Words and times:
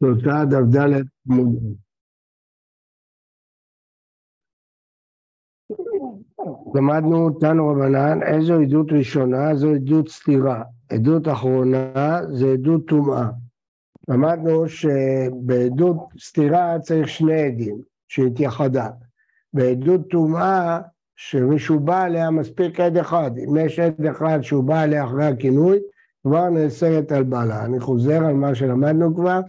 תוצאה 0.00 0.44
דף 0.44 0.76
ד' 0.76 1.04
עמוד 1.30 1.76
למדנו 6.74 7.30
תנו 7.30 7.68
רבנן, 7.68 8.22
איזו 8.22 8.60
עדות 8.60 8.92
ראשונה? 8.92 9.54
זו 9.54 9.70
עדות 9.74 10.08
סתירה. 10.08 10.62
עדות 10.88 11.28
אחרונה 11.28 12.20
זה 12.32 12.46
עדות 12.46 12.86
טומאה. 12.88 13.26
למדנו 14.08 14.68
שבעדות 14.68 15.96
סתירה 16.18 16.78
צריך 16.78 17.08
שני 17.08 17.42
עדים, 17.42 17.78
שהתייחדה. 18.08 18.88
בעדות 19.52 20.00
טומאה, 20.10 20.80
שמישהו 21.16 21.80
בא 21.80 22.02
עליה 22.02 22.30
מספיק 22.30 22.80
עד 22.80 22.96
אחד. 22.96 23.30
אם 23.38 23.56
יש 23.56 23.78
עד 23.78 24.06
אחד 24.06 24.38
שהוא 24.42 24.64
בא 24.64 24.80
עליה 24.80 25.04
אחרי 25.04 25.26
הכינוי, 25.26 25.78
כבר 26.22 26.48
נאסרת 26.48 27.12
על 27.12 27.22
בעלה. 27.22 27.64
אני 27.64 27.80
חוזר 27.80 28.24
על 28.24 28.34
מה 28.34 28.54
שלמדנו 28.54 29.16
כבר, 29.16 29.40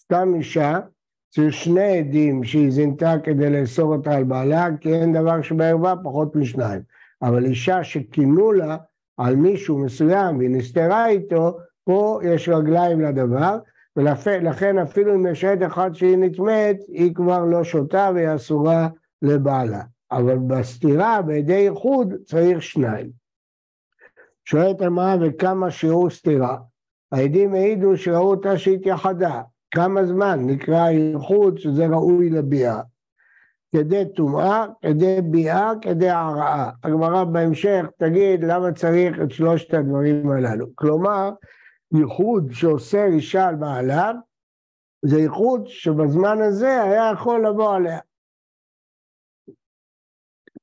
סתם 0.00 0.34
אישה, 0.34 0.78
צריך 1.30 1.54
שני 1.54 1.98
עדים 1.98 2.44
שהיא 2.44 2.70
זינתה 2.70 3.14
כדי 3.24 3.50
לאסור 3.50 3.94
אותה 3.94 4.14
על 4.14 4.24
בעלה, 4.24 4.66
כי 4.80 4.94
אין 4.94 5.12
דבר 5.12 5.42
שבערבה 5.42 5.94
פחות 6.04 6.36
משניים. 6.36 6.82
אבל 7.22 7.44
אישה 7.44 7.84
שכינו 7.84 8.52
לה 8.52 8.76
על 9.16 9.36
מישהו 9.36 9.78
מסוים 9.78 10.38
והיא 10.38 10.50
נסתרה 10.50 11.08
איתו, 11.08 11.58
פה 11.84 12.20
יש 12.24 12.48
רגליים 12.48 13.00
לדבר, 13.00 13.58
ולכן 13.96 14.78
אפילו 14.78 15.14
אם 15.14 15.26
יש 15.26 15.44
עד 15.44 15.62
אחד 15.62 15.94
שהיא 15.94 16.16
נטמאת, 16.16 16.76
היא 16.88 17.14
כבר 17.14 17.44
לא 17.44 17.64
שותה 17.64 18.10
והיא 18.14 18.34
אסורה 18.34 18.88
לבעלה. 19.22 19.82
אבל 20.10 20.38
בסתירה, 20.38 21.22
בידי 21.22 21.68
איחוד, 21.68 22.14
צריך 22.24 22.62
שניים. 22.62 23.10
שואלת 24.44 24.82
אמרה 24.82 25.16
וכמה 25.20 25.70
שיעור 25.70 26.10
סתירה? 26.10 26.56
העדים 27.12 27.54
העידו 27.54 27.96
שראו 27.96 28.30
אותה 28.30 28.58
שהתייחדה. 28.58 29.42
כמה 29.70 30.06
זמן 30.06 30.38
נקרא 30.46 30.88
איחוד 30.88 31.58
שזה 31.58 31.86
ראוי 31.86 32.30
לביאה? 32.30 32.80
כדי 33.76 34.04
טומאה, 34.16 34.66
כדי 34.82 35.20
ביאה, 35.30 35.70
כדי 35.82 36.08
הרעה. 36.08 36.70
הגמרא 36.84 37.24
בהמשך 37.24 37.84
תגיד 37.98 38.44
למה 38.44 38.72
צריך 38.72 39.16
את 39.22 39.30
שלושת 39.30 39.74
הדברים 39.74 40.30
הללו. 40.30 40.66
כלומר, 40.74 41.30
ייחוד 41.94 42.48
שאוסר 42.52 43.04
אישה 43.04 43.46
על 43.46 43.54
בעליו, 43.54 44.14
זה 45.04 45.20
ייחוד 45.20 45.66
שבזמן 45.66 46.38
הזה 46.48 46.82
היה 46.82 47.10
יכול 47.12 47.46
לבוא 47.46 47.74
עליה. 47.74 47.98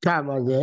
כמה 0.01 0.41
זה? 0.41 0.61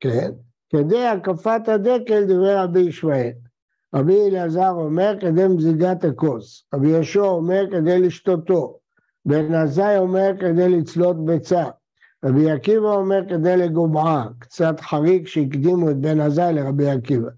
כן. 0.00 0.30
כדי 0.68 1.06
הקפת 1.06 1.68
הדקל 1.68 2.24
דברי 2.24 2.54
רבי 2.54 2.80
ישמעאל. 2.80 3.49
רבי 3.94 4.28
אלעזר 4.28 4.70
אומר 4.70 5.14
כדי 5.20 5.46
מזיגת 5.46 6.04
הכוס, 6.04 6.64
רבי 6.74 6.88
יהושע 6.88 7.20
אומר 7.20 7.64
כדי 7.70 8.00
לשתותו, 8.00 8.78
בן 9.24 9.54
עזאי 9.54 9.98
אומר 9.98 10.30
כדי 10.40 10.68
לצלות 10.68 11.24
ביצה, 11.24 11.64
רבי 12.24 12.50
עקיבא 12.50 12.92
אומר 12.92 13.20
כדי 13.28 13.56
לגומעה, 13.56 14.28
קצת 14.38 14.80
חריג 14.80 15.26
שהקדימו 15.26 15.90
את 15.90 15.96
בן 15.96 16.20
עזאי 16.20 16.52
לרבי 16.52 16.90
עקיבא. 16.90 17.28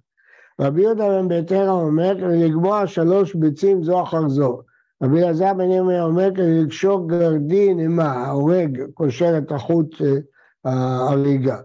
רבי 0.61 0.83
יהודה 0.83 1.09
בן 1.09 1.29
ביתרא 1.29 1.71
אומר 1.71 2.15
כדי 2.21 2.49
לגמוע 2.49 2.87
שלוש 2.87 3.35
ביצים 3.35 3.83
זו 3.83 4.03
אחר 4.03 4.29
זו. 4.29 4.63
רבי 5.03 5.23
אלעזר 5.23 5.55
בן 5.55 5.71
ימי 5.71 6.01
אומר 6.01 6.29
כדי 6.35 6.63
לקשור 6.63 7.09
גרדין 7.09 7.81
עמה, 7.81 8.13
ההורג 8.13 8.83
קושר 8.95 9.39
את 9.39 9.53
החוט 9.53 10.03
אה, 10.03 10.73
ההריגה. 10.73 11.57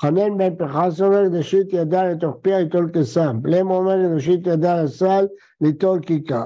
חנן 0.00 0.38
בן 0.38 0.54
פרחס 0.54 1.00
אומר 1.00 1.28
נשית 1.28 1.72
ידה 1.72 2.04
לתוך 2.04 2.36
פיה 2.42 2.58
ליטול 2.58 2.90
כסם, 2.94 3.40
פלם 3.42 3.70
אומר 3.70 3.96
נשית 3.96 4.46
ידה 4.46 4.82
לסל 4.82 5.26
ליטול 5.60 6.00
כיכר. 6.00 6.44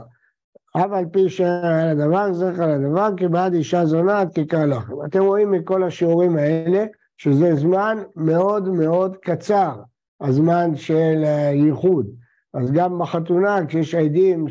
אף 0.77 0.92
על 0.92 1.04
פי 1.12 1.28
שאין 1.28 1.88
הדבר, 1.88 2.32
זכר 2.32 2.66
לדבר, 2.66 3.08
כי 3.16 3.28
בעד 3.28 3.54
אישה 3.54 3.86
זונה 3.86 4.20
עד 4.20 4.34
כיכר 4.34 4.66
לחם. 4.66 4.94
אתם 5.04 5.22
רואים 5.22 5.50
מכל 5.50 5.82
השיעורים 5.82 6.36
האלה 6.36 6.84
שזה 7.16 7.54
זמן 7.54 7.98
מאוד 8.16 8.69
מאוד 8.69 9.16
קצר, 9.16 9.72
הזמן 10.20 10.76
של 10.76 11.22
ייחוד. 11.53 12.06
אז 12.54 12.72
גם 12.72 12.98
בחתונה, 12.98 13.59
כשיש 13.69 13.94
עדים 13.94 14.47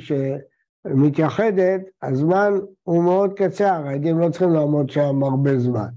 שמתייחדת, 0.87 1.81
הזמן 2.03 2.53
הוא 2.83 3.03
מאוד 3.03 3.33
קצר, 3.33 3.81
העדים 3.85 4.19
לא 4.19 4.29
צריכים 4.29 4.49
לעמוד 4.49 4.89
שם 4.89 5.23
הרבה 5.23 5.59
זמן. 5.59 5.87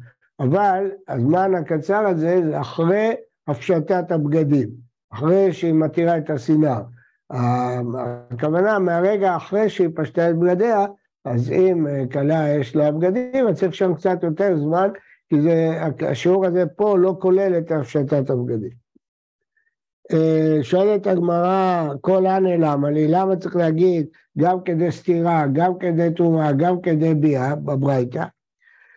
אבל 0.41 0.91
הזמן 1.09 1.55
הקצר 1.55 2.07
הזה 2.07 2.41
זה 2.45 2.61
אחרי 2.61 3.15
הפשטת 3.49 4.13
הבגדים, 4.13 4.69
אחרי 5.13 5.53
שהיא 5.53 5.75
מתירה 5.75 6.19
את 6.19 6.31
הסינר. 6.31 6.81
הכוונה 7.31 8.79
מהרגע 8.79 9.37
אחרי 9.37 9.69
שהיא 9.69 9.89
פשטה 9.95 10.31
את 10.31 10.37
בגדיה, 10.37 10.87
אז 11.25 11.53
אם 11.53 11.87
כלה 12.13 12.49
יש 12.49 12.77
לה 12.77 12.93
בגדים, 12.93 13.49
אז 13.49 13.59
צריך 13.59 13.75
שם 13.75 13.95
קצת 13.95 14.23
יותר 14.23 14.57
זמן, 14.57 14.89
כי 15.29 15.41
זה, 15.41 15.81
השיעור 16.09 16.47
הזה 16.47 16.67
פה 16.67 16.99
לא 16.99 17.17
כולל 17.21 17.59
את 17.59 17.73
הפשטת 17.73 18.31
הבגדים. 18.31 18.81
שואלת 20.63 21.07
הגמרא, 21.07 21.89
כל 22.01 22.27
אנה 22.27 22.57
למה 22.57 22.91
לי? 22.91 23.09
למה 23.09 23.37
צריך 23.37 23.57
להגיד 23.57 24.07
גם 24.39 24.63
כדי 24.65 24.93
סתירה, 24.93 25.45
גם 25.53 25.79
כדי 25.79 26.11
תרומה, 26.17 26.53
גם 26.53 26.81
כדי 26.81 27.15
ביאה 27.15 27.55
בברייתא? 27.55 28.25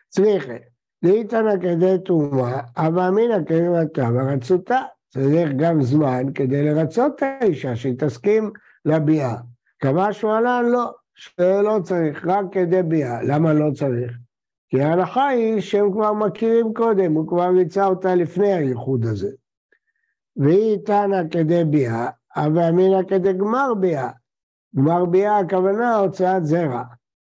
צריכה. 0.10 0.73
לאיתנא 1.04 1.58
כדי 1.62 1.96
תרומה, 2.06 2.62
אבל 2.78 3.02
אמינא 3.02 3.38
כדמתה 3.46 4.10
ורצותה. 4.14 4.82
צריך 5.10 5.52
גם 5.58 5.82
זמן 5.82 6.24
כדי 6.36 6.64
לרצות 6.64 7.12
את 7.16 7.24
האישה, 7.42 7.76
שהיא 7.76 7.96
תסכים 7.98 8.52
לביאה. 8.86 9.36
קבע 9.78 10.14
שמואלן 10.14 10.66
לא, 10.66 10.92
שלא 11.16 11.80
צריך, 11.84 12.28
רק 12.28 12.46
כדי 12.52 12.84
ביאה. 12.84 13.24
למה 13.24 13.54
לא 13.54 13.72
צריך? 13.72 14.18
כי 14.70 14.82
ההנחה 14.82 15.28
היא 15.28 15.62
שהם 15.62 15.92
כבר 15.92 16.14
מכירים 16.14 16.74
קודם, 16.74 17.14
הוא 17.14 17.28
כבר 17.28 17.50
ריצה 17.50 17.86
אותה 17.86 18.16
לפני 18.16 18.54
הייחוד 18.54 19.06
הזה. 19.06 19.30
והיא 20.38 20.78
תנא 20.86 21.22
כדי 21.32 21.64
ביאה, 21.64 22.10
אבל 22.36 22.62
אמינא 22.62 23.04
כדי 23.08 23.34
גמר 23.34 23.74
ביאה. 23.80 24.10
גמר 24.76 25.06
ביאה 25.06 25.40
הכוונה 25.40 25.96
הוצאת 25.96 26.46
זרע. 26.46 26.84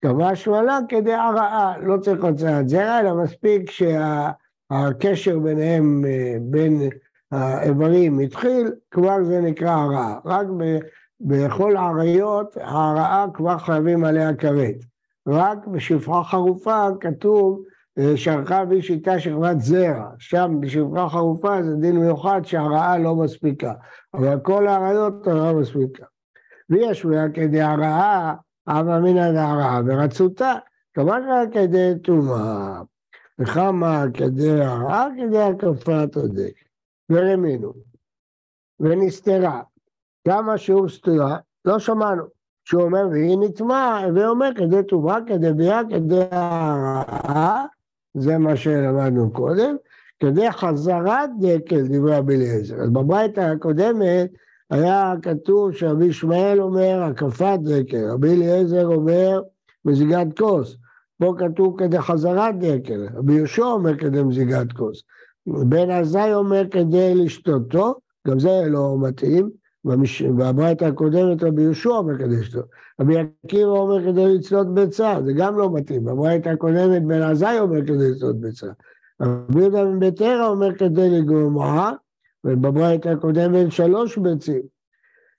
קבע 0.03 0.35
שמואלה 0.35 0.79
כדי 0.89 1.13
הרעה, 1.13 1.77
לא 1.77 1.97
צריך 1.97 2.23
הוצאת 2.23 2.69
זרע, 2.69 2.99
אלא 2.99 3.23
מספיק 3.23 3.71
שהקשר 3.71 5.39
ביניהם, 5.39 6.05
אה, 6.05 6.37
בין 6.41 6.89
האיברים 7.31 8.19
התחיל, 8.19 8.71
כבר 8.91 9.23
זה 9.23 9.41
נקרא 9.41 9.71
הרעה. 9.71 10.19
רק 10.25 10.47
בכל 11.21 11.77
העריות, 11.77 12.57
ההרעה 12.57 13.25
כבר 13.33 13.57
חייבים 13.57 14.03
עליה 14.03 14.35
כרת. 14.35 14.75
רק 15.27 15.67
בשפחה 15.67 16.23
חרופה 16.23 16.87
כתוב 16.99 17.61
אה, 17.99 18.17
שערכה 18.17 18.65
בי 18.65 18.81
שיטה 18.81 19.19
שכבת 19.19 19.59
זרע, 19.59 20.09
שם 20.19 20.57
בשפחה 20.59 21.09
חרופה 21.09 21.63
זה 21.63 21.75
דין 21.75 21.99
מיוחד 21.99 22.41
שהרעה 22.43 22.97
לא 22.97 23.15
מספיקה, 23.15 23.73
אבל 24.13 24.39
כל 24.39 24.67
העריות 24.67 25.27
הרעה 25.27 25.53
מספיקה. 25.53 26.05
ויש 26.69 27.05
לה 27.05 27.29
כדי 27.33 27.61
הרעה 27.61 28.33
אבא 28.67 28.99
מינא 28.99 29.31
דהרעה 29.31 29.81
ורצותה, 29.85 30.53
כמה 30.93 31.17
כדי 31.51 31.93
טומאה, 32.03 32.81
וכמה 33.39 34.03
כדי 34.13 34.61
הרעה 34.61 35.07
כדי 35.17 35.41
הקפת 35.41 36.17
הדק, 36.17 36.53
ורמינו, 37.09 37.73
ונסתרה, 38.79 39.61
כמה 40.27 40.57
שהוא 40.57 40.89
סתירה, 40.89 41.37
לא 41.65 41.79
שמענו, 41.79 42.23
שהוא 42.65 42.83
אומר 42.83 43.07
והיא 43.11 43.37
נטמעה, 43.41 44.05
ואומר 44.15 44.49
כדי 44.55 44.83
טומאה, 44.83 45.17
כדי 45.27 45.53
ביאה, 45.53 45.81
כדי 45.89 46.21
הרעה, 46.31 47.65
זה 48.13 48.37
מה 48.37 48.55
שלמדנו 48.55 49.33
קודם, 49.33 49.75
כדי 50.19 50.51
חזרת 50.51 51.29
דקל, 51.39 51.87
דברי 51.87 52.17
רבי 52.17 52.35
אליעזר. 52.35 52.75
אז 52.75 52.89
בברייתא 52.89 53.39
הקודמת 53.39 54.31
היה 54.69 55.13
כתוב 55.21 55.71
שרבי 55.71 56.05
ישמעאל 56.05 56.61
אומר 56.61 57.03
הקפת 57.03 57.59
דקל, 57.63 58.09
רבי 58.11 58.33
אליעזר 58.33 58.85
אומר 58.85 59.41
מזיגת 59.85 60.37
כוס, 60.37 60.77
פה 61.19 61.33
כתוב 61.37 61.79
כדי 61.79 62.01
חזרת 62.01 62.59
דקל, 62.59 63.07
רבי 63.15 63.33
יהושע 63.33 63.63
אומר 63.63 63.97
כדי 63.97 64.23
מזיגת 64.23 64.71
כוס, 64.73 65.03
בן 65.47 65.89
עזאי 65.91 66.33
אומר 66.33 66.63
כדי 66.71 67.15
לשתותו, 67.15 67.95
גם 68.27 68.39
זה 68.39 68.63
לא 68.67 68.95
מתאים, 68.99 69.49
בברית 70.37 70.81
הקודמת 70.81 71.43
רבי 71.43 71.61
יהושע 71.61 71.89
אומר 71.89 72.17
כדי 72.17 72.39
לשתות, 72.39 72.65
רבי 73.01 73.15
עקיבא 73.17 73.69
אומר 73.69 74.05
כדי 74.05 74.35
לצלות 74.35 74.73
ביצה, 74.73 75.15
זה 75.25 75.33
גם 75.33 75.57
לא 75.57 75.73
מתאים, 75.73 76.05
בברית 76.05 76.47
הקודמת 76.47 77.03
בן 77.03 77.21
עזאי 77.21 77.59
אומר 77.59 77.81
כדי 77.85 78.11
לצלות 78.11 78.39
ביצה, 78.39 78.67
רבי 79.21 79.61
יהודה 79.61 79.85
בן 79.85 79.99
ביתרא 79.99 80.47
אומר 80.47 80.75
כדי 80.75 81.09
לגמרה, 81.09 81.93
ובברית 82.43 83.05
הקודמת 83.05 83.71
שלוש 83.71 84.17
ביצים. 84.17 84.61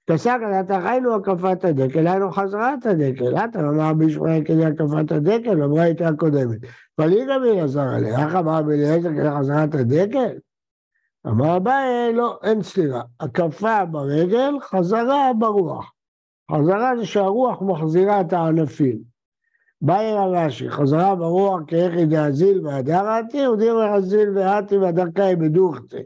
פסק 0.05 0.39
אז 0.47 0.65
אתה 0.65 0.81
חיינו 0.83 1.15
הקפת 1.15 1.65
הדקל, 1.65 2.07
היינו 2.07 2.31
חזרת 2.33 2.87
הדקל, 2.87 3.37
אתה 3.37 3.61
אמר 3.61 3.93
בישמעאל 3.95 4.45
כדי 4.45 4.65
הקפת 4.65 5.13
הדקל, 5.13 5.55
בברית 5.55 6.01
הקודמת. 6.01 6.59
פליגה 6.97 7.37
אלעזר 7.37 7.89
עליה, 7.89 8.27
איך 8.27 8.35
אמר 8.35 8.63
בליעזר 8.63 9.09
כדי 9.09 9.31
חזרת 9.39 9.75
הדקל? 9.75 10.39
אמר 11.27 11.57
אביי, 11.57 12.13
לא, 12.13 12.39
אין 12.43 12.63
סתירה. 12.63 13.03
הקפה 13.21 13.85
ברגל, 13.85 14.55
חזרה 14.61 15.31
ברוח. 15.39 15.93
חזרה 16.53 16.93
זה 16.97 17.07
שהרוח 17.07 17.63
מחזירה 17.63 18.21
את 18.21 18.33
הענפים. 18.33 18.99
באי 19.83 20.15
רבשי, 20.15 20.71
חזרה 20.71 21.15
ברוח 21.15 21.61
כאיכי 21.67 22.07
דאזיל 22.07 22.67
והדרתי, 22.67 23.47
ודיבר 23.47 23.95
אזיל 23.95 24.39
והתי 24.39 24.77
והדרכי 24.77 25.37
בדוכתי. 25.37 26.03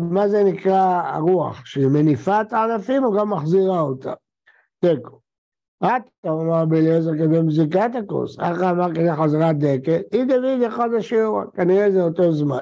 מה 0.00 0.28
זה 0.28 0.44
נקרא 0.44 1.02
הרוח? 1.04 1.64
שהיא 1.64 1.88
מניפה 1.88 2.40
את 2.40 2.52
הענפים 2.52 3.04
או 3.04 3.12
גם 3.12 3.30
מחזירה 3.30 3.80
אותה? 3.80 4.12
תיקו. 4.80 5.20
את 5.84 6.02
אמר 6.26 6.64
בליעזר 6.64 7.12
כדי 7.18 7.40
מזיקת 7.40 7.90
הכוס, 7.98 8.36
אחר 8.40 8.70
אמר 8.70 8.94
כדי 8.94 9.12
חזרת 9.12 9.58
דקל, 9.58 10.00
אי 10.12 10.24
דוד 10.24 10.62
אחד 10.66 10.88
השיעור, 10.98 11.42
כנראה 11.54 11.90
זה 11.90 12.02
אותו 12.02 12.32
זמן. 12.32 12.58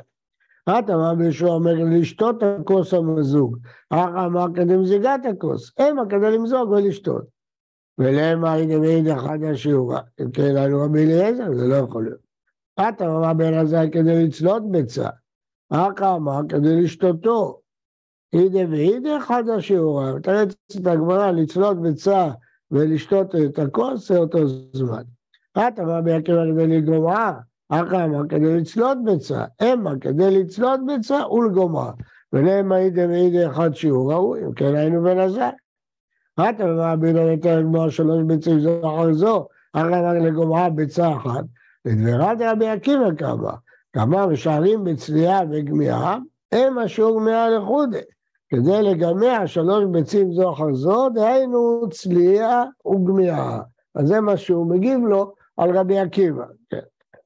את 0.69 0.91
אמר 0.91 1.15
בישוע 1.15 1.51
אומר 1.51 1.75
לשתות 1.91 2.43
הכוס 2.43 2.95
המזוג, 2.95 3.57
אחר 3.91 4.27
אמר 4.27 4.47
כדי 4.55 4.77
מזיגת 4.77 5.21
הכוס, 5.31 5.73
המה 5.79 6.03
כדי 6.11 6.31
למזוג 6.31 6.71
ולשתות. 6.71 7.25
ולמה 7.99 8.57
אי 8.57 8.67
דוד 8.67 9.17
אחד 9.17 9.39
השיעור, 9.43 9.95
אם 10.21 10.31
כן 10.31 10.55
לנו 10.55 10.85
רבי 10.85 11.05
אליעזר, 11.05 11.55
זה 11.55 11.67
לא 11.67 11.75
יכול 11.75 12.05
להיות. 12.05 12.27
את 12.81 13.03
אמר 13.03 13.35
בן 13.35 13.55
עזאי 13.55 13.89
כדי 13.93 14.25
לצלות 14.25 14.71
ביצה, 14.71 15.09
אחר 15.71 16.17
אמר 16.17 16.41
כדי 16.49 16.83
לשתותו. 16.83 17.61
אי 18.33 18.49
דוד 18.49 19.07
אחד 19.19 19.49
השיעור, 19.49 20.17
מתרץ 20.17 20.55
את 20.77 20.87
הגמרא 20.87 21.31
לצלות 21.31 21.83
ביצה 21.83 22.31
ולשתות 22.71 23.35
את 23.35 23.59
הכוס 23.59 24.09
זה 24.09 24.19
אותו 24.19 24.39
זמן. 24.73 25.03
את 25.59 25.81
אמר 25.81 26.01
ביקיבה 26.01 26.43
כדי 26.53 26.67
לגומרה, 26.67 27.33
אחא 27.69 28.05
אמר 28.05 28.29
כדי 28.29 28.57
לצלות 28.57 28.99
ביצה, 29.05 29.45
המה 29.61 29.93
כדי 30.01 30.41
לצלות 30.41 30.81
ביצה 30.87 31.29
ולגומרה. 31.29 31.93
ולהם 32.33 32.73
הייתם 32.73 33.11
ואידי 33.11 33.47
אחד 33.47 33.75
שיעור 33.75 34.13
ראוי, 34.13 34.45
אם 34.45 34.53
כן 34.53 34.75
היינו 34.75 35.03
בן 35.03 35.19
עזר. 35.19 35.51
את 36.41 36.61
אמר 36.61 36.97
בינו 36.97 37.19
יותר 37.19 37.59
לגמור 37.59 37.89
שלוש 37.89 38.23
ביצים 38.27 38.61
זו 38.61 38.81
אחר 38.81 39.13
זו, 39.13 39.49
אחא 39.73 39.87
אמר 39.87 40.13
לגומרה 40.13 40.71
ביצה 40.71 41.17
אחת, 41.17 41.45
ודברה 41.85 42.35
דרבי 42.35 42.69
עקיבא 42.69 43.15
כמה, 43.19 43.53
כמה 43.97 44.27
משערים 44.27 44.85
בצליעה 44.85 45.41
וגמיעה, 45.51 46.19
הם 46.53 46.79
השיעור 46.79 47.21
גמיעה 47.21 47.51
לחודי. 47.51 48.01
כדי 48.49 48.83
לגמע 48.83 49.47
שלוש 49.47 49.85
ביצים 49.91 50.33
זו 50.33 50.53
אחר 50.53 50.75
זו, 50.75 51.09
דהיינו 51.09 51.83
צליעה 51.91 52.65
וגמיעה. 52.87 53.61
אז 53.95 54.09
זה 54.09 54.21
מה 54.21 54.37
שהוא 54.37 54.67
מגיב 54.67 55.01
לו 55.01 55.35
על 55.57 55.79
רבי 55.79 55.99
עקיבא. 55.99 56.45
כן. 56.71 56.81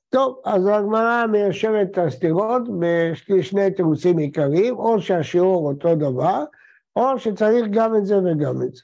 טוב, 0.09 0.41
אז 0.45 0.67
הגמרא 0.67 1.27
מיישבת 1.27 1.89
את 1.91 1.99
הסתירות 1.99 2.63
בשני 2.79 3.71
תירוצים 3.71 4.19
עיקריים, 4.19 4.77
או 4.77 5.01
שהשיעור 5.01 5.69
אותו 5.69 5.95
דבר, 5.95 6.45
או 6.97 7.19
שצריך 7.19 7.67
גם 7.71 7.97
את 7.97 8.07
זה 8.07 8.19
וגם 8.19 8.63
את 8.63 8.75
זה. 8.75 8.83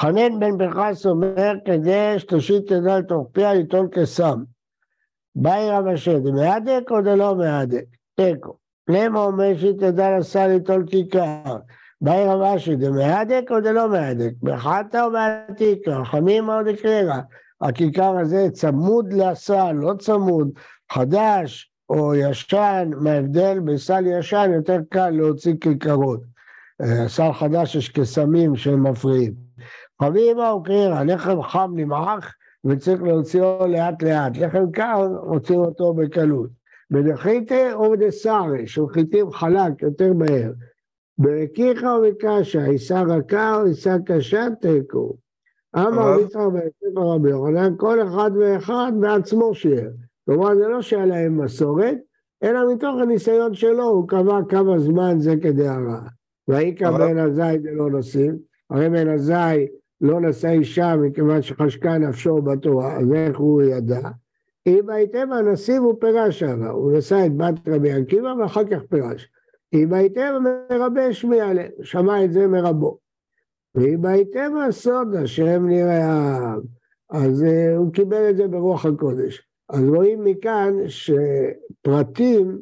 חנן 0.00 0.40
בן 0.40 0.58
פרחס 0.58 1.06
אומר, 1.06 1.52
כדי 1.64 2.18
שתושיט 2.18 2.70
ידה 2.70 2.98
לתוך 2.98 3.28
פיה 3.32 3.54
ליטול 3.54 3.88
כסם. 3.92 4.42
באי 5.34 5.70
רב 5.70 5.86
אשר, 5.86 6.18
דמהדק 6.18 6.90
או 6.90 7.00
דלא 7.00 7.36
מהדק? 7.36 7.84
תיקו. 8.14 8.56
למה 8.88 9.20
אומר 9.20 9.58
שתדע 9.58 10.18
לסל 10.18 10.46
ליטול 10.46 10.86
כיכר? 10.86 11.56
באי 12.00 12.26
רב 12.26 12.40
אשי, 12.40 12.76
דמהדק 12.76 13.50
או 13.50 13.60
דלא 13.60 13.88
מהדק? 13.88 14.32
בחטא 14.42 15.04
או 15.04 15.10
בעתיקה? 15.12 16.04
חמים 16.04 16.48
או 16.48 16.62
דקררה? 16.62 17.20
הכיכר 17.60 18.18
הזה 18.18 18.48
צמוד 18.52 19.12
לסל, 19.12 19.72
לא 19.72 19.94
צמוד, 19.98 20.50
חדש 20.92 21.70
או 21.90 22.14
ישן, 22.14 22.90
מה 22.96 23.10
ההבדל? 23.10 23.60
בסל 23.64 24.06
ישן 24.06 24.50
יותר 24.54 24.78
קל 24.88 25.10
להוציא 25.10 25.54
כיכרות. 25.60 26.20
אה, 26.82 27.08
סל 27.08 27.32
חדש 27.32 27.74
יש 27.74 27.88
קסמים 27.88 28.56
שהם 28.56 28.86
מפריעים. 28.86 29.32
חביבה 30.02 30.50
או 30.50 30.62
קרירה, 30.62 31.04
לחם 31.04 31.42
חם 31.42 31.72
נמעך 31.74 32.34
וצריך 32.64 33.02
להוציאו 33.02 33.66
לאט 33.66 34.02
לאט. 34.02 34.36
לחם 34.36 34.70
קר, 34.72 35.08
מוציאים 35.26 35.60
אותו 35.60 35.94
בקלות. 35.94 36.50
בדחיתא 36.90 37.72
או 37.72 37.90
בדסרי, 37.90 38.66
שולחיתים 38.66 39.30
חלק 39.30 39.82
יותר 39.82 40.12
מהר. 40.12 40.52
ברקיחה 41.18 41.96
או 41.96 42.02
בקשה, 42.02 42.64
עיסה 42.64 43.02
רכה 43.02 43.56
או 43.56 43.66
עיסה 43.66 43.96
קשה, 44.06 44.46
תיקו. 44.60 45.16
אמר 45.76 46.20
יצחק 46.20 46.40
בספר 46.54 47.00
רבי 47.00 47.30
יוחנן, 47.30 47.74
כל 47.76 48.02
אחד 48.02 48.30
ואחד 48.40 48.92
בעצמו 49.00 49.54
שיער. 49.54 49.90
כלומר, 50.26 50.54
זה 50.56 50.68
לא 50.68 50.82
שהיה 50.82 51.06
להם 51.06 51.44
מסורת, 51.44 51.96
אלא 52.42 52.74
מתוך 52.74 53.00
הניסיון 53.02 53.54
שלו, 53.54 53.84
הוא 53.84 54.08
קבע 54.08 54.38
כמה 54.48 54.78
זמן 54.78 55.20
זה 55.20 55.34
כדי 55.42 55.68
הרע. 55.68 56.00
ויקרא 56.48 56.90
בן 56.90 57.18
עזאי 57.18 57.58
דלא 57.58 57.90
נושאים, 57.90 58.38
הרי 58.70 58.88
בן 58.88 59.08
עזאי 59.08 59.66
לא 60.00 60.20
נשא 60.20 60.48
אישה 60.48 60.96
מכיוון 60.96 61.42
שחשקה 61.42 61.98
נפשו 61.98 62.42
בתורה, 62.42 62.96
אז 62.96 63.12
איך 63.12 63.38
הוא 63.38 63.62
ידע? 63.62 64.00
אם 64.66 64.90
הייתם 64.90 65.32
הנשיא 65.32 65.78
הוא 65.78 65.94
פירש 66.00 66.42
הרע, 66.42 66.68
הוא 66.68 66.92
נשא 66.92 67.26
את 67.26 67.36
בת 67.36 67.68
רבי 67.68 67.92
עקיבא 67.92 68.34
ואחר 68.38 68.64
כך 68.64 68.82
פירש. 68.90 69.28
אם 69.72 69.92
הייתם 69.92 70.44
מרבה 70.70 71.12
שמי 71.12 71.40
עליהם, 71.40 71.70
שמע 71.82 72.24
את 72.24 72.32
זה 72.32 72.46
מרבו. 72.46 72.98
ואם 73.74 74.06
הייתם 74.06 74.52
הסוד 74.56 75.14
השם 75.14 75.66
נראה 75.66 76.54
אז 77.10 77.42
uh, 77.42 77.76
הוא 77.76 77.92
קיבל 77.92 78.30
את 78.30 78.36
זה 78.36 78.48
ברוח 78.48 78.86
הקודש. 78.86 79.42
אז 79.68 79.88
רואים 79.88 80.24
מכאן 80.24 80.74
שפרטים, 80.86 82.58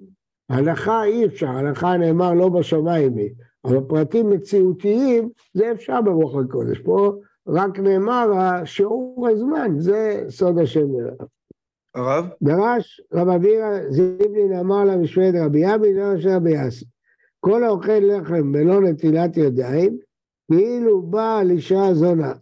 הלכה 0.49 1.05
אי 1.05 1.27
אפשר, 1.27 1.49
הלכה 1.49 1.97
נאמר 1.97 2.35
לא 2.35 2.49
בשמיים 2.49 3.17
היא, 3.17 3.31
אבל 3.65 3.81
פרטים 3.89 4.31
מציאותיים 4.31 5.29
זה 5.55 5.73
אפשר 5.73 6.01
ברוח 6.01 6.37
הקודש. 6.37 6.79
פה 6.79 7.13
רק 7.49 7.79
נאמר 7.79 8.33
השיעור 8.37 9.29
הזמן, 9.33 9.75
זה 9.79 10.25
סוד 10.29 10.59
השם 10.59 10.87
נראה. 10.93 11.27
הרב? 11.95 12.29
דרש 12.43 13.01
רב 13.13 13.29
אבירה 13.29 13.91
זיבלין 13.91 14.53
אמר 14.53 14.85
לה 14.85 14.97
משמעית 14.97 15.35
רבי 15.41 15.61
יבי, 15.61 15.95
דרש 15.95 16.27
רבי 16.27 16.51
יאסי. 16.51 16.85
כל 17.41 17.65
האוכל 17.65 17.99
לחם 17.99 18.53
בלא 18.53 18.81
נטילת 18.81 19.37
ידיים, 19.37 19.99
כאילו 20.53 21.03
בא 21.03 21.39
על 21.39 21.51
אישה 21.51 21.95
זונה. 21.95 22.33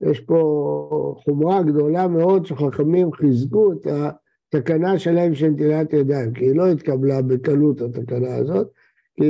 יש 0.00 0.20
פה 0.20 1.14
חומרה 1.24 1.62
גדולה 1.62 2.08
מאוד 2.08 2.46
שחכמים 2.46 3.12
חיזקו 3.12 3.72
את 3.72 3.86
התקנה 4.54 4.98
שלהם 4.98 5.34
של 5.34 5.46
נטילת 5.46 5.92
ידיים, 5.92 6.32
כי 6.32 6.44
היא 6.44 6.56
לא 6.56 6.66
התקבלה 6.66 7.22
בקלות 7.22 7.80
התקנה 7.80 8.36
הזאת, 8.36 8.68
כי 9.16 9.24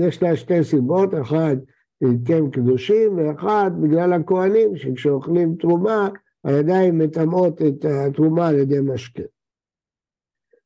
יש 0.00 0.22
לה 0.22 0.36
שתי 0.36 0.64
סיבות, 0.64 1.14
אחת, 1.20 1.56
הם 2.02 2.50
קדושים, 2.50 3.16
ואחת, 3.16 3.72
בגלל 3.72 4.12
הכוהנים, 4.12 4.76
שכשאוכלים 4.76 5.54
תרומה, 5.54 6.08
הידיים 6.44 6.98
מטמאות 6.98 7.62
את 7.62 7.84
התרומה 7.84 8.48
על 8.48 8.58
ידי 8.58 8.80
משקה. 8.80 9.22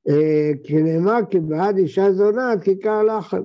אה, 0.08 0.50
כי 0.64 0.82
נאמר 0.82 1.18
כי 1.30 1.40
בעד 1.40 1.76
אישה 1.76 2.12
זונה 2.12 2.52
כיכר 2.62 3.02
לחם. 3.02 3.42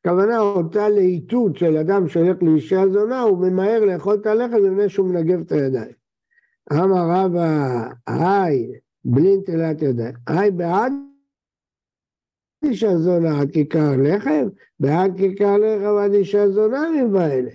הכוונה 0.00 0.38
אותה 0.38 0.88
להיטות 0.88 1.56
של 1.56 1.76
אדם 1.76 2.08
שהולך 2.08 2.42
לאישה 2.42 2.88
זונה, 2.92 3.20
הוא 3.20 3.38
ממהר 3.38 3.84
לאכול 3.84 4.14
את 4.14 4.26
הלחם 4.26 4.56
לפני 4.56 4.88
שהוא 4.88 5.08
מנגב 5.08 5.40
את 5.40 5.52
הידיים. 5.52 5.92
אמר 6.72 7.06
רבא, 7.10 7.88
היי, 8.06 8.72
בלי 9.04 9.36
נטילת 9.36 9.82
ידיים, 9.82 10.14
היי 10.26 10.50
בעד 10.50 10.92
אישה 12.62 12.98
זונה 12.98 13.40
עד 13.40 13.50
כיכר 13.50 13.90
לחם, 13.98 14.48
בעד 14.80 15.16
כיכר 15.16 15.56
לחם 15.56 15.96
עד 16.04 16.12
אישה 16.12 16.50
זונה 16.50 16.86
מבעלה. 16.90 17.50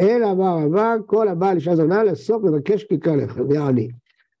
אלא 0.00 0.30
אמר 0.30 0.58
רבא, 0.64 0.96
כל 1.06 1.28
הבעל 1.28 1.56
אישה 1.56 1.76
זונה 1.76 2.04
לסוף 2.04 2.42
מבקש 2.42 2.84
כיכר 2.84 3.16
לחם, 3.16 3.50
יעני. 3.50 3.88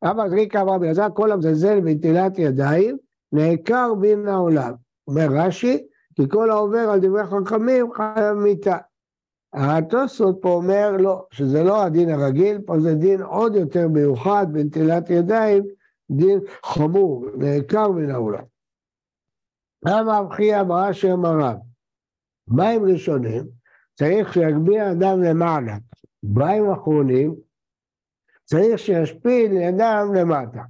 אבא 0.02 0.28
זריקה 0.28 0.60
אמר 0.60 0.78
בלעזר, 0.78 1.06
כל 1.14 1.32
המזלזל 1.32 1.80
בנטילת 1.80 2.38
ידיים, 2.38 2.96
נעקר 3.32 3.94
מן 3.94 4.28
העולם. 4.28 4.72
אומר 5.08 5.26
רש"י, 5.30 5.86
כי 6.16 6.28
כל 6.28 6.50
העובר 6.50 6.78
על 6.90 7.00
דברי 7.00 7.24
חכמים 7.24 7.92
חייב 7.92 8.36
מיתה. 8.36 8.76
התוספות 9.52 10.38
פה 10.40 10.48
אומר 10.48 10.96
לא, 10.96 11.26
שזה 11.30 11.64
לא 11.64 11.82
הדין 11.82 12.10
הרגיל, 12.10 12.58
פה 12.66 12.80
זה 12.80 12.94
דין 12.94 13.22
עוד 13.22 13.56
יותר 13.56 13.88
מיוחד 13.88 14.46
בנטילת 14.52 15.10
ידיים, 15.10 15.62
דין 16.10 16.38
חמור, 16.64 17.26
נעקר 17.36 17.88
מן 17.88 18.10
העולם. 18.10 18.42
אמר 19.88 20.26
אחי 20.32 20.60
אמרה 20.60 20.92
שם 20.92 21.24
הרב, 21.24 21.56
מים 22.48 22.84
ראשונים 22.84 23.44
צריך 23.94 24.34
שיגביה 24.34 24.92
אדם 24.92 25.22
למעלה, 25.22 25.76
מים 26.22 26.70
אחרונים 26.70 27.34
צריך 28.44 28.78
שישפיל 28.78 29.58
אדם 29.58 30.14
למטה. 30.14 30.62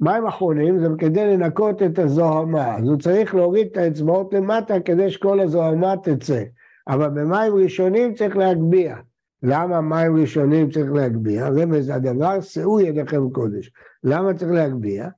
מים 0.00 0.26
אחרונים 0.26 0.78
זה 0.78 0.86
כדי 0.98 1.26
לנקות 1.26 1.82
את 1.82 1.98
הזוהמה, 1.98 2.76
אז 2.76 2.88
הוא 2.88 2.98
צריך 2.98 3.34
להוריד 3.34 3.66
את 3.72 3.76
האצבעות 3.76 4.34
למטה 4.34 4.80
כדי 4.80 5.10
שכל 5.10 5.40
הזוהמה 5.40 5.94
תצא. 6.02 6.42
אבל 6.88 7.08
במים 7.08 7.54
ראשונים 7.54 8.14
צריך 8.14 8.36
להגביה. 8.36 8.96
למה 9.42 9.80
מים 9.80 10.16
ראשונים 10.16 10.70
צריך 10.70 10.92
להגביה? 10.92 11.48
רמז 11.48 11.88
הדבר, 11.88 12.40
שאו 12.40 12.80
ידיכם 12.80 13.30
קודש. 13.30 13.70
למה 14.04 14.34
צריך 14.34 14.52
להגביה? 14.52 15.08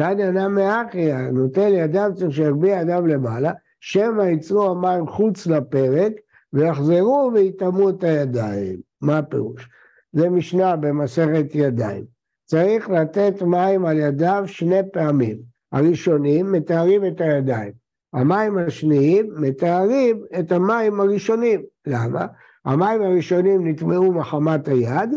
תניא 0.00 0.30
נמי 0.30 0.62
אחיה, 0.62 1.30
נוטל 1.30 1.72
ידם 1.74 2.10
צריך 2.14 2.32
שיגביה 2.32 2.82
אדם 2.82 3.06
למעלה, 3.06 3.52
שמא 3.80 4.22
יצרו 4.22 4.70
המים 4.70 5.06
חוץ 5.06 5.46
לפרק, 5.46 6.12
ויחזרו 6.52 7.30
ויטמאו 7.34 7.90
את 7.90 8.04
הידיים. 8.04 8.80
מה 9.02 9.18
הפירוש? 9.18 9.68
זה 10.12 10.30
משנה 10.30 10.76
במסכת 10.76 11.54
ידיים. 11.54 12.04
צריך 12.44 12.90
לתת 12.90 13.42
מים 13.42 13.86
על 13.86 13.98
ידיו 13.98 14.42
שני 14.46 14.80
פעמים. 14.92 15.38
הראשונים 15.72 16.52
מתארים 16.52 17.06
את 17.06 17.20
הידיים, 17.20 17.72
המים 18.14 18.58
השניים 18.58 19.26
מתארים 19.36 20.22
את 20.38 20.52
המים 20.52 21.00
הראשונים. 21.00 21.62
למה? 21.86 22.26
המים 22.64 23.02
הראשונים 23.02 23.66
נטמעו 23.66 24.12
מחמת 24.12 24.68
היד, 24.68 25.10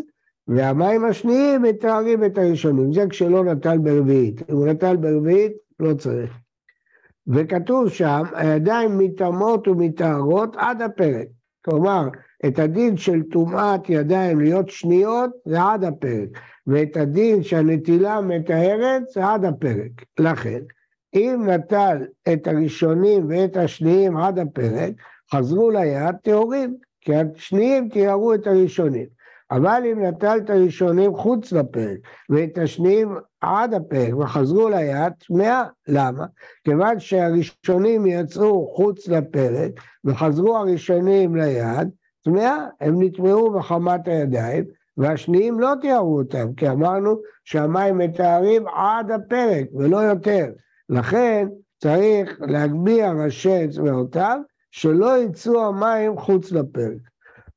והמים 0.47 1.05
השניים 1.05 1.61
מתארים 1.61 2.23
את 2.23 2.37
הראשונים. 2.37 2.93
זה 2.93 3.05
כשלא 3.09 3.43
נטל 3.45 3.77
ברביעית. 3.77 4.49
אם 4.49 4.55
הוא 4.55 4.67
נטל 4.67 4.95
ברביעית, 4.95 5.51
לא 5.79 5.93
צריך. 5.93 6.31
וכתוב 7.27 7.89
שם, 7.89 8.23
הידיים 8.33 8.97
מטמאות 8.97 9.67
ומטהרות 9.67 10.55
עד 10.57 10.81
הפרק. 10.81 11.27
כלומר, 11.65 12.07
את 12.45 12.59
הדין 12.59 12.97
של 12.97 13.23
טומאת 13.23 13.89
ידיים 13.89 14.39
להיות 14.39 14.69
שניות 14.69 15.29
זה 15.45 15.61
עד 15.61 15.83
הפרק, 15.83 16.29
ואת 16.67 16.97
הדין 16.97 17.43
שהנטילה 17.43 18.21
מטהרת 18.21 19.03
זה 19.13 19.25
עד 19.25 19.45
הפרק. 19.45 19.91
לכן, 20.19 20.59
אם 21.13 21.43
נטל 21.47 21.97
את 22.33 22.47
הראשונים 22.47 23.25
ואת 23.29 23.57
השניים 23.57 24.17
עד 24.17 24.39
הפרק, 24.39 24.93
חזרו 25.33 25.71
ליד 25.71 26.15
טהורים, 26.23 26.77
כי 27.01 27.11
השניים 27.15 27.89
תיארו 27.89 28.33
את 28.33 28.47
הראשונים. 28.47 29.07
אבל 29.53 29.83
אם 29.91 30.05
נטל 30.05 30.37
את 30.37 30.49
הראשונים 30.49 31.15
חוץ 31.15 31.51
לפרק 31.51 31.97
ואת 32.29 32.57
השניים 32.57 33.17
עד 33.41 33.73
הפרק 33.73 34.13
וחזרו 34.17 34.69
ליד, 34.69 35.13
טמאה. 35.27 35.63
למה? 35.87 36.25
כיוון 36.63 36.99
שהראשונים 36.99 38.05
יצאו 38.05 38.67
חוץ 38.75 39.07
לפרק 39.07 39.71
וחזרו 40.05 40.57
הראשונים 40.57 41.35
ליד, 41.35 41.89
טמאה, 42.23 42.67
הם 42.81 43.03
נטמעו 43.03 43.51
בחמת 43.51 44.07
הידיים, 44.07 44.63
והשניים 44.97 45.59
לא 45.59 45.73
תיארו 45.81 46.17
אותם, 46.17 46.53
כי 46.53 46.69
אמרנו 46.69 47.15
שהמים 47.43 47.97
מתארים 47.97 48.67
עד 48.67 49.11
הפרק 49.11 49.65
ולא 49.73 49.97
יותר. 49.97 50.45
לכן 50.89 51.47
צריך 51.81 52.39
להגביה 52.41 53.11
ראשי 53.11 53.65
אצבעותיו, 53.65 54.39
שלא 54.71 55.17
יצאו 55.23 55.65
המים 55.65 56.17
חוץ 56.17 56.51
לפרק. 56.51 56.97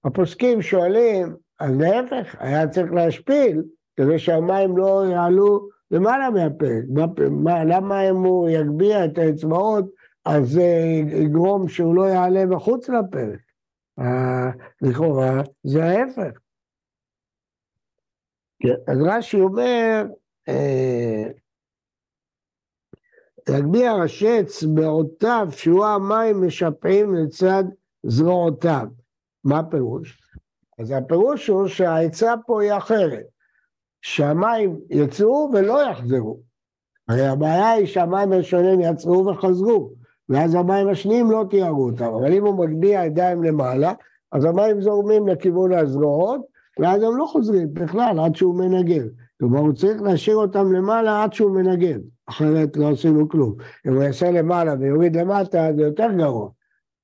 הפוסקים 0.04 0.62
שואלים, 0.62 1.45
אז 1.60 1.70
להפך, 1.80 2.34
היה 2.38 2.68
צריך 2.68 2.92
להשפיל, 2.92 3.62
כדי 3.96 4.18
שהמים 4.18 4.76
לא 4.76 5.04
יעלו 5.10 5.68
למעלה 5.90 6.30
מהפרק. 6.30 6.84
מה, 7.30 7.64
למה 7.64 8.10
אם 8.10 8.16
הוא 8.16 8.48
יגביה 8.48 9.04
את 9.04 9.18
האצבעות, 9.18 9.84
אז 10.24 10.48
זה 10.48 10.62
יגרום 11.24 11.68
שהוא 11.68 11.94
לא 11.94 12.02
יעלה 12.02 12.46
מחוץ 12.46 12.88
לפרק? 12.88 13.40
אה, 13.98 14.50
לכאורה 14.82 15.42
זה 15.64 15.84
ההפך. 15.84 16.38
כן, 18.62 18.74
אז 18.92 18.98
רש"י 19.06 19.40
אומר, 19.40 20.06
אה, 20.48 21.24
להגביה 23.48 23.94
ראשי 23.94 24.40
אצבעותיו, 24.40 25.48
שהוא 25.50 25.84
המים 25.84 26.46
משפעים 26.46 27.14
לצד 27.14 27.64
זרועותיו. 28.02 28.86
מה 29.44 29.58
הפירוש? 29.58 30.20
אז 30.78 30.90
הפירוש 30.90 31.48
הוא 31.48 31.66
שהעצה 31.66 32.34
פה 32.46 32.62
היא 32.62 32.72
אחרת, 32.72 33.24
שהמים 34.02 34.76
יצאו 34.90 35.50
ולא 35.52 35.90
יחזרו. 35.90 36.40
הרי 37.08 37.26
הבעיה 37.26 37.70
היא 37.70 37.86
שהמים 37.86 38.32
הראשונים 38.32 38.80
יצאו 38.80 39.26
וחזרו, 39.26 39.92
ואז 40.28 40.54
המים 40.54 40.88
השניים 40.88 41.30
לא 41.30 41.44
תיארו 41.50 41.86
אותם, 41.86 42.04
אבל 42.04 42.32
אם 42.32 42.46
הוא 42.46 42.66
מגביה 42.66 43.04
ידיים 43.04 43.42
למעלה, 43.42 43.92
אז 44.32 44.44
המים 44.44 44.80
זורמים 44.80 45.28
לכיוון 45.28 45.72
הזרועות, 45.72 46.40
ואז 46.78 47.02
הם 47.02 47.16
לא 47.16 47.26
חוזרים 47.26 47.74
בכלל 47.74 48.20
עד 48.20 48.36
שהוא 48.36 48.58
מנגן. 48.58 49.06
כלומר, 49.38 49.60
הוא 49.60 49.72
צריך 49.72 50.02
להשאיר 50.02 50.36
אותם 50.36 50.72
למעלה 50.72 51.22
עד 51.22 51.32
שהוא 51.32 51.50
מנגן, 51.50 51.98
אחרת 52.26 52.76
לא 52.76 52.90
עשינו 52.90 53.28
כלום. 53.28 53.54
אם 53.86 53.94
הוא 53.94 54.02
יעשה 54.02 54.30
למעלה 54.30 54.74
ויוריד 54.80 55.16
למטה, 55.16 55.68
זה 55.76 55.82
יותר 55.82 56.08
גרוע. 56.18 56.48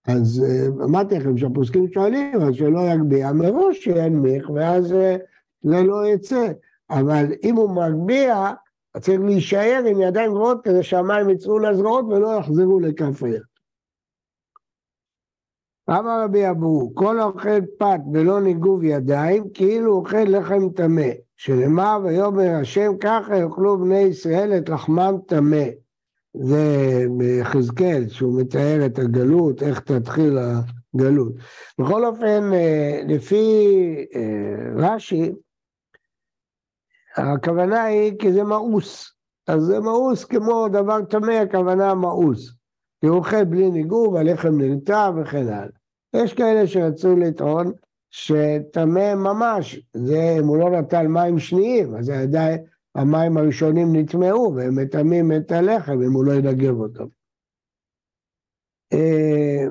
אז 0.06 0.44
אה, 0.44 0.84
אמרתי 0.84 1.18
לכם 1.18 1.38
שהפוסקים 1.38 1.88
שואלים, 1.92 2.40
אז 2.40 2.54
שלא 2.54 2.80
יגביה 2.80 3.32
מראש 3.32 3.78
שינמיך, 3.78 4.50
ואז 4.50 4.92
אה, 4.92 5.16
זה 5.62 5.82
לא 5.82 6.06
יצא. 6.06 6.52
אבל 6.90 7.26
אם 7.42 7.56
הוא 7.56 7.70
מגביה, 7.70 8.52
צריך 9.00 9.20
להישאר 9.20 9.82
עם 9.88 10.00
ידיים 10.00 10.30
גבוהות 10.30 10.64
כדי 10.64 10.82
שהמים 10.82 11.30
יצאו 11.30 11.58
לזרועות 11.58 12.04
ולא 12.04 12.38
יחזרו 12.38 12.80
לכף 12.80 13.22
היד. 13.22 13.42
אמר 15.90 16.24
רבי 16.24 16.50
אבו, 16.50 16.94
כל 16.94 17.20
אוכל 17.20 17.60
פת 17.78 18.00
ולא 18.12 18.40
ניגוב 18.40 18.84
ידיים, 18.84 19.44
כאילו 19.54 19.92
אוכל 19.92 20.24
לחם 20.26 20.68
טמא, 20.68 21.08
שנאמר 21.36 22.00
ויאמר 22.04 22.54
השם 22.60 22.92
ככה 23.00 23.36
יאכלו 23.36 23.78
בני 23.78 23.98
ישראל 23.98 24.56
את 24.58 24.68
לחמם 24.68 25.14
טמא. 25.26 25.64
זה 26.34 27.04
מיחזקאל, 27.08 28.08
שהוא 28.08 28.40
מתאר 28.40 28.86
את 28.86 28.98
הגלות, 28.98 29.62
איך 29.62 29.80
תתחיל 29.80 30.38
הגלות. 30.38 31.32
בכל 31.78 32.04
אופן, 32.04 32.52
אה, 32.52 33.00
לפי 33.08 33.66
אה, 34.14 34.72
רש"י, 34.76 35.32
הכוונה 37.16 37.84
היא 37.84 38.12
כי 38.18 38.32
זה 38.32 38.44
מאוס. 38.44 39.12
אז 39.46 39.62
זה 39.62 39.80
מאוס 39.80 40.24
כמו 40.24 40.68
דבר 40.68 41.04
טמא, 41.04 41.32
הכוונה 41.32 41.94
מאוס. 41.94 42.54
כי 43.00 43.06
הוא 43.06 43.16
אוכל 43.16 43.44
בלי 43.44 43.70
ניגוב, 43.70 44.16
הלחם 44.16 44.60
נרתע 44.60 45.10
וכן 45.16 45.48
הלאה. 45.48 45.66
יש 46.16 46.34
כאלה 46.34 46.66
שרצו 46.66 47.16
לטעון 47.16 47.72
שטמא 48.10 49.14
ממש, 49.14 49.80
זה 49.94 50.36
אם 50.38 50.46
הוא 50.46 50.58
לא 50.58 50.70
נטל 50.70 51.06
מים 51.06 51.38
שניים, 51.38 51.94
אז 51.94 52.08
עדיין 52.10 52.64
המים 52.94 53.36
הראשונים 53.36 53.96
נטמעו 53.96 54.54
והם 54.56 54.78
מטמאים 54.78 55.32
את 55.32 55.52
הלחם 55.52 56.02
אם 56.02 56.12
הוא 56.12 56.24
לא 56.24 56.32
ינגב 56.32 56.80
אותם. 56.80 57.06
אה, 58.92 59.64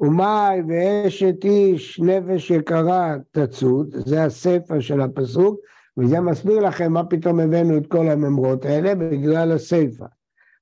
ומאי 0.00 0.60
ואשת 0.68 1.44
איש 1.44 2.00
נפש 2.00 2.50
יקרה 2.50 3.16
תצוד, 3.30 3.94
זה 4.06 4.24
הסיפא 4.24 4.80
של 4.80 5.00
הפסוק, 5.00 5.60
וזה 5.98 6.20
מסביר 6.20 6.60
לכם 6.60 6.92
מה 6.92 7.04
פתאום 7.04 7.40
הבאנו 7.40 7.78
את 7.78 7.86
כל 7.86 8.08
הממרות 8.08 8.64
האלה, 8.64 8.94
בגלל 8.94 9.52
הסיפא. 9.52 10.06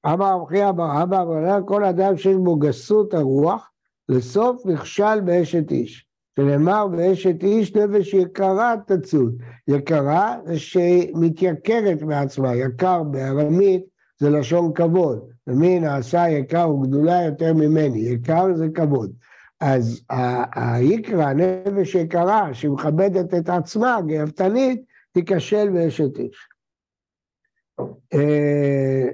אמר 0.06 0.37
רבי 0.42 0.68
אבא 0.68 1.02
אבא 1.02 1.61
כל 1.66 1.85
אדם 1.85 2.16
שיש 2.16 2.37
בו 2.37 2.56
גסות 2.56 3.14
הרוח, 3.14 3.70
לסוף 4.08 4.66
נכשל 4.66 5.20
באשת 5.25 5.70
איש. 5.70 6.07
שנאמר 6.38 6.87
באשת 6.87 7.42
איש 7.42 7.76
נפש 7.76 8.14
יקרה 8.14 8.75
תצוד. 8.87 9.42
יקרה 9.68 10.37
זה 10.47 10.59
שמתייקרת 10.59 12.02
מעצמה, 12.02 12.57
יקר 12.57 13.02
בארמית 13.02 13.85
זה 14.18 14.30
לשון 14.30 14.73
כבוד. 14.75 15.30
ומי 15.47 15.80
נעשה 15.80 16.28
יקר 16.28 16.71
וגדולה 16.71 17.23
יותר 17.23 17.54
ממני, 17.54 17.99
יקר 17.99 18.54
זה 18.54 18.66
כבוד. 18.75 19.12
אז 19.61 20.02
היקרא, 20.54 21.33
נפש 21.33 21.95
יקרה, 21.95 22.54
שמכבדת 22.54 23.35
את 23.35 23.49
עצמה, 23.49 23.99
גאוותנית, 24.07 24.83
תיכשל 25.12 25.68
באשת 25.68 26.18
איש. 26.18 26.49
אה, 28.14 29.09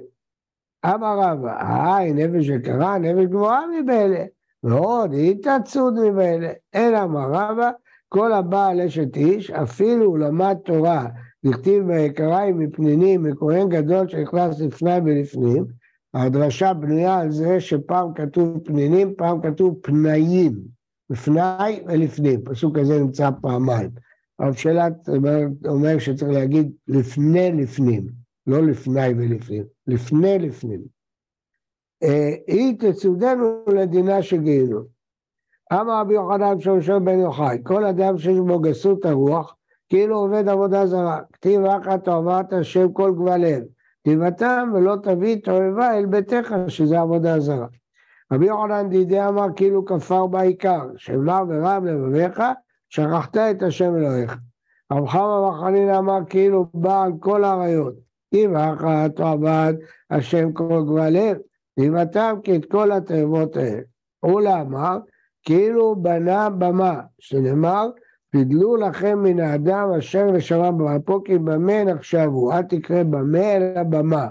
אמר 0.85 1.19
רבא, 1.19 1.57
היי, 1.59 2.13
נפש 2.13 2.49
יקרה, 2.49 2.97
נפש 2.97 3.25
גבוהה 3.25 3.61
מבאלה. 3.67 4.25
ועוד 4.65 5.13
היא 5.13 5.35
תצוד 5.43 5.93
ממילא, 5.93 6.47
אלא 6.75 7.05
מה 7.07 7.25
רבה, 7.25 7.71
כל 8.09 8.33
הבעל 8.33 8.81
אשת 8.81 9.17
איש, 9.17 9.51
אפילו 9.51 10.17
למד 10.17 10.55
תורה, 10.65 11.07
דכתיב 11.45 11.83
ביקריים 11.87 12.59
מפנינים, 12.59 13.23
מכהן 13.23 13.69
גדול 13.69 14.07
שנכנס 14.07 14.59
לפני 14.59 14.97
ולפנים, 15.05 15.65
הדרשה 16.13 16.73
בנויה 16.73 17.19
על 17.19 17.31
זה 17.31 17.59
שפעם 17.59 18.13
כתוב 18.13 18.59
פנינים, 18.63 19.13
פעם 19.17 19.41
כתוב 19.41 19.79
פנאים, 19.81 20.53
לפני 21.09 21.81
ולפנים, 21.87 22.41
פסוק 22.43 22.77
הזה 22.77 22.99
נמצא 22.99 23.29
פעמיים. 23.41 23.89
הרב 24.39 24.53
שלט 24.53 25.09
אומר, 25.09 25.39
אומר 25.67 25.99
שצריך 25.99 26.31
להגיד 26.31 26.71
לפני 26.87 27.51
לפנים, 27.51 28.07
לא 28.47 28.63
לפני 28.63 29.07
ולפנים, 29.07 29.63
לפני 29.87 30.39
לפנים. 30.39 30.94
היא 32.47 32.75
תצודנו 32.79 33.65
לדינה 33.67 34.21
של 34.21 34.37
גיהינום. 34.37 34.83
אמר 35.73 35.99
רבי 36.01 36.13
יוחנן 36.13 36.59
שמשון 36.59 37.05
בן 37.05 37.19
יוחאי, 37.19 37.57
כל 37.63 37.85
אדם 37.85 38.17
שיש 38.17 38.39
בו 38.39 38.59
גסות 38.59 39.05
הרוח, 39.05 39.55
כאילו 39.89 40.17
עובד 40.17 40.49
עבודה 40.49 40.85
זרה. 40.85 41.19
כתיב 41.33 41.65
אחת 41.65 42.07
אוהבת 42.07 42.53
השם 42.53 42.91
כל 42.91 43.11
גבליהם. 43.11 43.63
כתיבתם 44.01 44.71
ולא 44.73 44.95
תביא 45.03 45.35
תועבה 45.43 45.97
אל 45.97 46.05
ביתך, 46.05 46.55
שזה 46.67 46.99
עבודה 46.99 47.39
זרה. 47.39 47.67
רבי 48.33 48.45
יוחנן 48.45 48.89
דידי 48.89 49.27
אמר 49.27 49.47
כאילו 49.55 49.85
כפר 49.85 50.27
בעיקר, 50.27 50.87
שמר 50.97 51.43
ורם 51.49 51.85
לבביך, 51.85 52.41
שכחת 52.89 53.37
את 53.37 53.63
השם 53.63 53.95
אלוהיך. 53.95 54.37
רב 54.91 55.07
חמא 55.07 55.49
וחנין 55.49 55.89
אמר 55.89 56.19
כאילו 56.29 56.65
בא 56.73 57.03
על 57.03 57.11
כל 57.19 57.43
האריות. 57.43 57.93
כתיב 58.27 58.53
אחת 58.53 59.19
אוהבת 59.19 59.75
השם 60.09 60.51
כל 60.51 60.83
גבליהם. 60.87 61.37
ויבתם 61.77 62.35
כי 62.43 62.55
את 62.55 62.65
כל 62.65 62.91
התאבות 62.91 63.57
האלה. 63.57 63.81
אולה 64.23 64.61
אמר, 64.61 64.97
כאילו 65.43 65.95
בנה 65.95 66.49
במה, 66.49 67.01
שנאמר, 67.19 67.89
פידלו 68.29 68.75
לכם 68.75 69.19
מן 69.23 69.39
האדם 69.39 69.89
אשר 69.99 70.31
נשמה 70.31 70.71
במרפו 70.71 71.23
כי 71.23 71.37
במה 71.37 71.83
נחשבו, 71.83 72.53
אל 72.53 72.61
תקרא 72.61 73.03
במה 73.03 73.55
אלא 73.55 73.83
במה. 73.83 74.27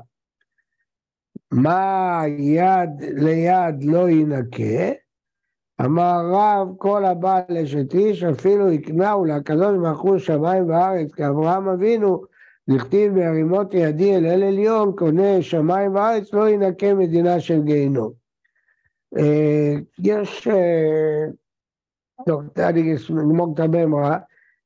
מה 1.52 2.22
יד 2.38 2.90
ליד 3.00 3.84
לא 3.84 4.10
ינקה, 4.10 4.92
אמר 5.80 6.20
רב 6.32 6.68
כל 6.78 7.04
הבא 7.04 7.40
לאשת 7.48 7.94
איש 7.94 8.22
אפילו 8.22 8.72
יקנהו 8.72 9.24
לקדוש 9.24 9.76
ברוך 9.78 10.00
הוא 10.00 10.18
שמיים 10.18 10.68
וארץ 10.68 11.12
כאברהם 11.12 11.68
אבינו 11.68 12.22
דכתיב 12.70 13.14
בהרימות 13.14 13.74
ידי 13.74 14.16
אל 14.16 14.26
אל 14.26 14.42
עליון 14.42 14.92
קונה 14.96 15.42
שמיים 15.42 15.94
וארץ 15.94 16.32
לא 16.32 16.48
ינקה 16.48 16.94
מדינה 16.94 17.40
של 17.40 17.62
גיהינום. 17.62 18.12
אה, 19.18 19.74
יש, 19.98 20.48
אה, 20.48 21.24
טוב, 22.26 22.42
אני 22.58 22.94
אגמור 23.10 23.54
את 23.54 23.60
הממרה, 23.60 24.18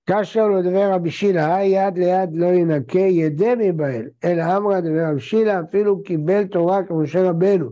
כאשר 0.06 0.48
לא 0.48 0.62
דבר 0.62 0.92
רבי 0.92 1.10
שילה, 1.10 1.58
יד 1.62 1.98
ליד 1.98 2.30
לא 2.32 2.46
ינקה 2.46 2.98
ידי 2.98 3.54
מבעל, 3.58 4.08
אלא 4.24 4.56
אמרה 4.56 4.80
דבר 4.80 5.10
רבי 5.10 5.20
שילה, 5.20 5.60
אפילו 5.60 6.02
קיבל 6.02 6.44
תורה 6.44 6.82
כמשה 6.82 7.30
רבנו, 7.30 7.70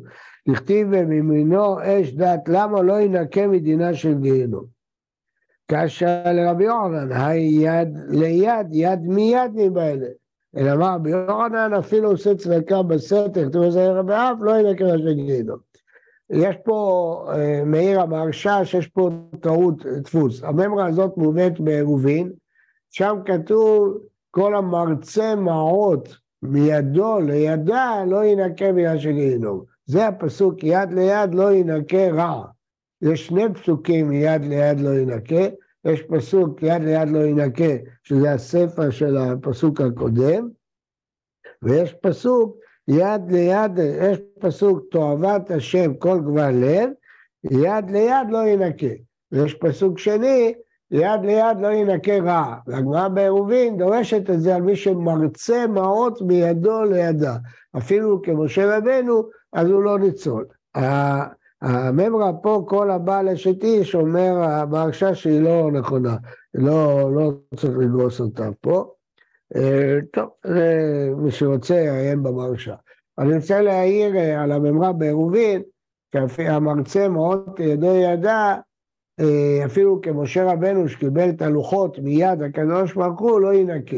דכתיב 0.49 0.97
במימינו 0.97 1.77
אש 1.83 2.13
דת, 2.13 2.49
למה 2.49 2.83
לא 2.83 3.01
ינקה 3.01 3.47
מדינה 3.47 3.95
של 3.95 4.15
גיהינום? 4.15 4.76
כאשר 5.69 6.23
לרבי 6.33 6.65
יוחנן, 6.65 7.13
היד 7.13 7.99
ליד, 8.09 8.67
יד 8.73 9.01
מיד 9.03 9.51
מבעלה. 9.55 10.09
אלא 10.57 10.77
מה, 10.77 10.95
רבי 10.95 11.11
יוחנן 11.11 11.75
אפילו 11.79 12.11
עושה 12.11 12.35
צדקה 12.35 12.83
בסתר, 12.83 13.49
כתוב 13.49 13.65
לזה 13.65 13.89
רבי 13.93 14.13
אב, 14.13 14.37
לא 14.41 14.53
מדינה 14.59 14.99
של 14.99 15.13
גיהינום. 15.13 15.59
יש 16.31 16.57
פה, 16.65 17.29
אה, 17.35 17.65
מאיר 17.65 18.01
המהרש"א, 18.01 18.65
שיש 18.65 18.87
פה 18.87 19.11
טעות 19.41 19.87
דפוס. 19.87 20.45
הממרה 20.45 20.87
הזאת 20.87 21.17
מובאת 21.17 21.61
בעירובין, 21.61 22.33
שם 22.91 23.17
כתוב 23.25 23.99
כל 24.31 24.57
המרצה 24.57 25.35
מעות 25.35 26.17
מידו 26.43 27.21
לידה 27.21 28.05
לא 28.07 28.25
ינקה 28.25 28.73
בגלל 28.73 28.99
של 28.99 29.13
גיהינום. 29.13 29.65
זה 29.87 30.09
הפסוק 30.09 30.55
יד 30.63 30.93
ליד 30.93 31.35
לא 31.35 31.53
ינקה 31.53 32.11
רע. 32.13 32.45
יש 33.03 33.27
שני 33.27 33.55
פסוקים 33.55 34.13
יד 34.13 34.45
ליד 34.45 34.81
לא 34.81 34.99
ינקה, 34.99 35.47
יש 35.85 36.03
פסוק 36.03 36.63
יד 36.63 36.83
ליד 36.83 37.09
לא 37.09 37.19
ינקה, 37.19 37.75
שזה 38.03 38.33
הספר 38.33 38.91
של 38.91 39.17
הפסוק 39.17 39.81
הקודם, 39.81 40.49
ויש 41.63 41.95
פסוק 42.03 42.57
יד 42.89 43.33
ליד, 43.33 43.79
יש 43.79 44.19
פסוק 44.41 44.81
תועבת 44.91 45.51
השם 45.51 45.95
כל 45.95 46.21
גבל 46.21 46.55
לב, 46.55 46.91
יד 47.45 47.91
ליד 47.91 48.31
לא 48.31 48.49
ינקה. 48.49 48.95
ויש 49.33 49.55
פסוק 49.55 49.99
שני, 49.99 50.55
יד 50.91 51.21
ליד 51.23 51.61
לא 51.61 51.73
ינקה 51.73 52.19
רע. 52.19 52.55
והגמרא 52.67 53.09
בעירובין 53.09 53.77
דורשת 53.77 54.31
את 54.31 54.41
זה 54.41 54.55
על 54.55 54.63
מי 54.63 54.77
שמרצה 54.77 55.67
מעות 55.67 56.23
מידו 56.23 56.85
לידה. 56.85 57.37
אפילו 57.79 58.23
כמשה 58.23 58.77
רבנו, 58.77 59.23
אז 59.53 59.69
הוא 59.69 59.83
לא 59.83 59.99
ניצול. 59.99 60.45
הממרה 61.63 62.33
פה, 62.33 62.65
כל 62.69 62.91
הבעל 62.91 63.29
אשת 63.29 63.65
איש, 63.65 63.95
אומר 63.95 64.43
המרשה 64.43 65.15
שהיא 65.15 65.41
לא 65.41 65.71
נכונה, 65.73 66.17
לא, 66.55 67.11
לא 67.15 67.33
צריך 67.57 67.79
לגרוס 67.79 68.21
אותה 68.21 68.49
פה. 68.61 68.91
אה, 69.57 69.99
טוב, 70.13 70.29
זה 70.45 71.11
מי 71.17 71.31
שרוצה 71.31 71.75
יעיין 71.75 72.23
במרשה. 72.23 72.75
אני 73.19 73.37
רוצה 73.37 73.63
להעיר 73.63 74.17
אה, 74.17 74.43
על 74.43 74.53
הממרה 74.53 74.93
בעירובין, 74.93 75.63
שהמרצה 76.29 77.09
מאוד 77.09 77.61
ידו 77.61 77.97
ידע, 77.97 78.55
אה, 79.21 79.63
אפילו 79.67 80.01
כמשה 80.03 80.53
רבנו 80.53 80.89
שקיבל 80.89 81.29
את 81.29 81.43
הלוחות 81.43 81.99
מיד 81.99 82.43
הקדוש 82.43 82.95
ברוך 82.95 83.21
הוא, 83.21 83.41
לא 83.41 83.55
ינקה. 83.55 83.97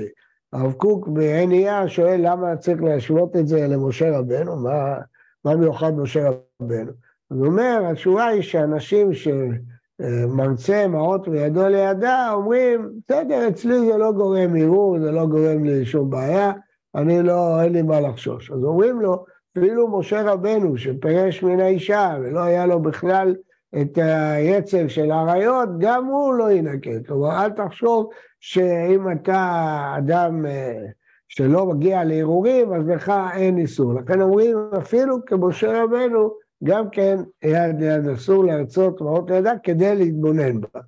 הרב 0.52 0.72
קוק 0.72 1.08
בעין 1.08 1.52
אייר 1.52 1.86
שואל 1.86 2.20
למה 2.24 2.56
צריך 2.56 2.82
להשוות 2.82 3.36
את 3.36 3.48
זה 3.48 3.66
למשה 3.66 4.18
רבנו, 4.18 4.56
מה, 4.56 4.98
מה 5.44 5.56
מיוחד 5.56 5.92
משה 5.96 6.30
רבנו? 6.62 7.07
הוא 7.28 7.46
אומר, 7.46 7.82
התשובה 7.90 8.26
היא 8.26 8.42
שאנשים 8.42 9.10
שמרצה 9.14 10.88
מעות 10.88 11.28
מידו 11.28 11.68
לידה, 11.68 12.32
אומרים, 12.32 12.90
בסדר, 13.08 13.48
אצלי 13.48 13.78
זה 13.78 13.96
לא 13.96 14.12
גורם 14.12 14.56
ערעור, 14.56 14.98
זה 15.00 15.10
לא 15.10 15.26
גורם 15.26 15.64
לי 15.64 15.86
שום 15.86 16.10
בעיה, 16.10 16.52
אני 16.94 17.22
לא, 17.22 17.62
אין 17.62 17.72
לי 17.72 17.82
מה 17.82 18.00
לחשוש. 18.00 18.50
אז 18.50 18.64
אומרים 18.64 19.00
לו, 19.00 19.24
אפילו 19.58 19.98
משה 19.98 20.32
רבנו 20.32 20.76
שפרש 20.76 21.42
מן 21.42 21.60
האישה 21.60 22.16
ולא 22.20 22.40
היה 22.40 22.66
לו 22.66 22.82
בכלל 22.82 23.34
את 23.82 23.98
היצר 23.98 24.88
של 24.88 25.10
האריות, 25.10 25.68
גם 25.78 26.04
הוא 26.06 26.34
לא 26.34 26.52
ינקה. 26.52 26.90
כלומר, 27.06 27.44
אל 27.44 27.50
תחשוב 27.50 28.10
שאם 28.40 29.12
אתה 29.12 29.94
אדם 29.98 30.46
אה, 30.46 30.84
שלא 31.28 31.66
מגיע 31.66 32.04
לערעורים, 32.04 32.72
אז 32.72 32.88
לך 32.88 33.12
אין 33.36 33.58
איסור. 33.58 33.94
לכן 33.94 34.20
אומרים, 34.20 34.56
אפילו 34.78 35.18
כמשה 35.26 35.82
רבנו, 35.82 36.30
גם 36.64 36.90
כן 36.90 37.16
יד 37.42 37.80
ליד 37.80 38.06
אסור 38.06 38.44
להרצות 38.44 39.00
מעות 39.00 39.30
לידה 39.30 39.52
כדי 39.62 39.96
להתבונן 39.96 40.60
בה. 40.60 40.80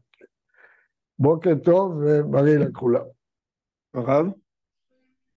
בוקר 1.19 1.55
טוב 1.65 1.93
ובריא 2.07 2.59
לכולם. 2.59 3.05
הרב? 3.95 4.27